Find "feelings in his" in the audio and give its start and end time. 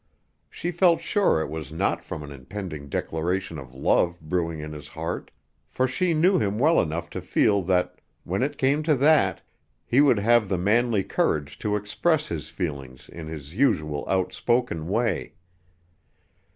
12.49-13.53